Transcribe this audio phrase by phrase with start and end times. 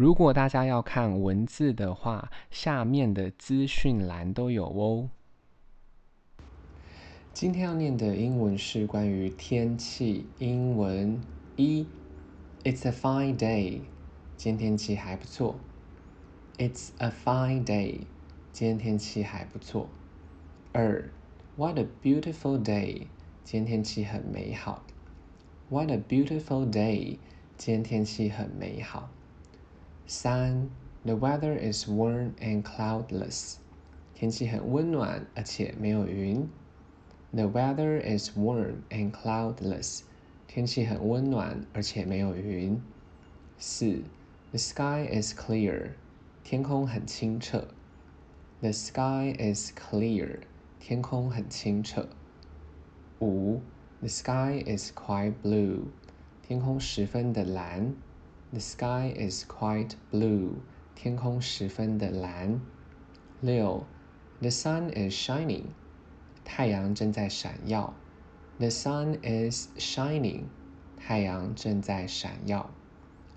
[0.00, 5.10] 如果大家要看文字的话，下面的资讯栏都有哦。
[7.34, 11.20] 今天要念的英文是关于天气英文
[11.54, 11.86] 一
[12.64, 13.80] ，It's a fine day，
[14.38, 15.56] 今天天气还不错。
[16.56, 18.06] It's a fine day，
[18.54, 19.86] 今天天气还不错。
[20.72, 21.10] 二
[21.56, 23.02] ，What a beautiful day，
[23.44, 24.82] 今天天气很美好。
[25.68, 27.18] What a beautiful day，
[27.58, 29.10] 今天天气很美好。
[30.09, 30.69] 三，
[31.03, 33.57] The weather is warm and cloudless。
[34.13, 36.49] 天气很温暖，而且没有云。
[37.31, 40.01] The weather is warm and cloudless。
[40.47, 42.81] 天气很温暖，而且没有云。
[43.57, 44.03] 四，
[44.51, 45.91] The sky is clear。
[46.43, 47.67] 天空很清澈。
[48.61, 50.39] The sky is clear。
[50.79, 52.07] 天空很清澈。
[53.19, 53.61] 五，
[53.99, 55.87] The sky is quite blue。
[56.41, 57.93] 天空十分的蓝。
[58.51, 60.61] The sky is quite blue.
[60.95, 62.61] 天空十分的蓝。
[63.41, 63.85] 六，
[64.39, 65.65] The sun is shining.
[66.43, 67.93] 太阳正在闪耀。
[68.57, 70.43] The sun is shining.
[70.97, 72.69] 太阳正在闪耀。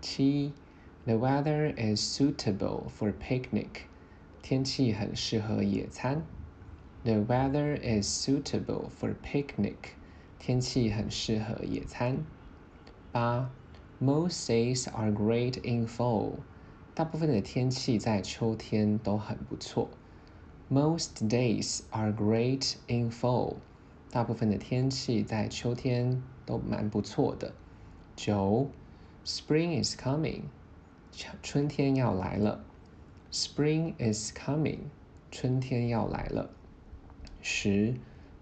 [0.00, 0.52] 七，
[1.04, 3.86] The weather is suitable for picnic.
[4.42, 6.22] 天气很适合野餐。
[7.02, 9.94] The weather is suitable for picnic.
[10.38, 12.24] 天气很适合野餐。
[13.10, 13.50] 八。
[14.01, 16.39] Most days are great in fall.
[16.93, 19.89] 大部分的天气在秋天都很不错。
[20.69, 23.55] Most days are great in fall.
[24.11, 27.53] 大部分的天气在秋天都蛮不错的。
[28.17, 28.69] 九
[29.25, 30.41] ，Spring is coming.
[31.41, 32.65] 春天要来了。
[33.31, 34.79] Spring is coming.
[35.31, 36.49] 春天要来了。
[37.41, 37.95] 十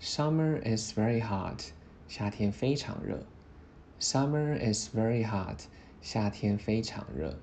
[0.00, 1.72] ，Summer is very hot.
[2.06, 3.26] 夏天非常热。
[3.99, 5.67] Summer is very hot.
[6.01, 7.39] 夏天非常热。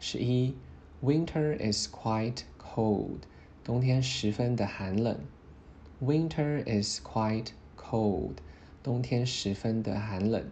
[0.00, 0.54] 十一，
[1.02, 3.20] Winter is quite cold.
[3.62, 5.18] 冬天十分的寒冷。
[6.02, 8.36] Winter is quite cold.
[8.82, 10.44] 冬天十分的寒冷。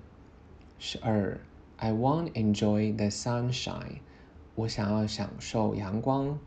[0.78, 1.40] 十二，
[1.76, 4.00] I want enjoy the sunshine.
[4.54, 6.38] 我想要享受阳光。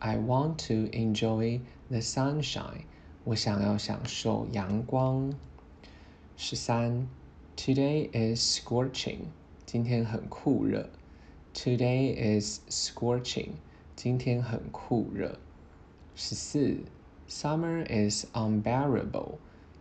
[0.00, 2.82] I want to enjoy the sunshine.
[3.24, 5.32] 我想要享受阳光。
[6.36, 7.06] 十三。
[7.56, 9.26] Today is scorching.
[9.64, 10.90] 今天很酷热。
[11.54, 13.50] Today is scorching.
[13.94, 15.38] 今天很酷热。
[16.14, 16.76] 十四，
[17.28, 19.36] Summer is unbearable.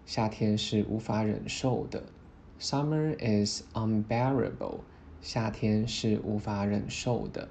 [0.06, 2.04] 夏天是无法忍受的。
[2.60, 4.80] Summer is unbearable.
[5.22, 7.50] 夏天是无法忍受的。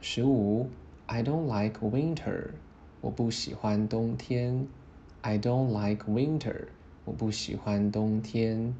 [0.00, 0.68] 十五，
[1.06, 2.50] I don't like winter.
[3.00, 4.66] 我不喜欢冬天。
[5.20, 6.66] I don't like winter.
[7.04, 8.74] 我不喜欢冬天。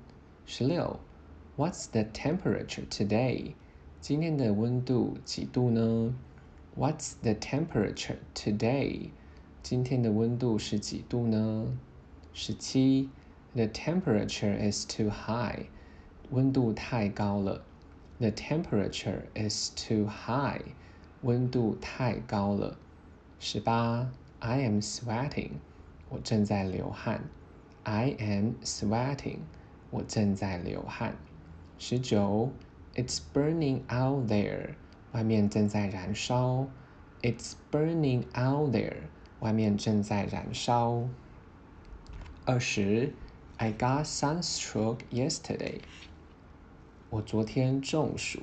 [0.47, 0.99] 十六，
[1.57, 3.55] What's the temperature today？
[4.01, 6.15] 今天的温度几度呢？
[6.77, 9.11] What's the temperature today？
[9.63, 11.77] 今天的温度是几度呢？
[12.33, 13.11] 十七，
[13.55, 15.67] The temperature is too high。
[16.31, 17.63] 温度太高了。
[18.19, 20.63] The temperature is too high。
[21.23, 22.79] 温度太高了。
[23.39, 25.51] 十八，I am sweating。
[26.09, 27.29] 我正在流汗。
[27.83, 29.41] I am sweating。
[29.96, 31.16] 我正在流汗。
[31.80, 32.52] 十九
[32.96, 34.72] ，It's burning out there，
[35.14, 36.68] 外面正在燃烧。
[37.22, 38.98] It's burning out there，
[39.40, 41.08] 外面正在燃烧。
[42.44, 43.14] 二十
[43.56, 45.80] ，I got sunstroke yesterday，
[47.10, 48.42] 我昨天中暑。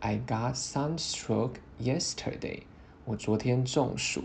[0.00, 2.64] I got sunstroke yesterday，
[3.06, 4.24] 我昨天中暑。